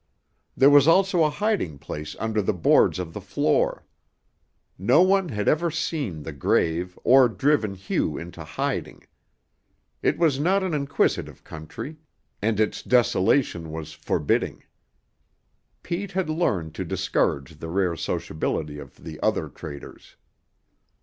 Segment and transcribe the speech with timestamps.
[0.57, 3.85] There was also a hiding place under the boards of the floor.
[4.75, 9.03] No one had ever seen the grave or driven Hugh into hiding.
[10.01, 11.97] It was not an inquisitive country,
[12.41, 14.63] and its desolation was forbidding.
[15.83, 20.15] Pete had learned to discourage the rare sociability of the other traders.